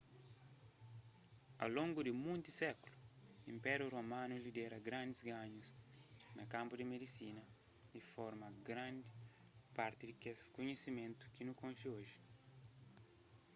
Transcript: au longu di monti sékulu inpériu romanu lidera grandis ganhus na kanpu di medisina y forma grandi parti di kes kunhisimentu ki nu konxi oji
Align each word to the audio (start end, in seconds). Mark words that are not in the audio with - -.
au 1.63 1.69
longu 1.77 2.01
di 2.03 2.11
monti 2.23 2.51
sékulu 2.61 2.97
inpériu 3.53 3.87
romanu 3.97 4.33
lidera 4.45 4.77
grandis 4.87 5.19
ganhus 5.29 5.69
na 6.37 6.43
kanpu 6.53 6.73
di 6.77 6.85
medisina 6.93 7.43
y 7.97 7.99
forma 8.13 8.47
grandi 8.69 9.09
parti 9.77 10.03
di 10.07 10.15
kes 10.23 10.39
kunhisimentu 10.55 11.23
ki 11.33 11.41
nu 11.43 11.53
konxi 11.61 11.85
oji 11.97 12.17